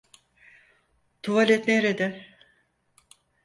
Tuvalet 1.21 1.67
nerede? 1.67 2.25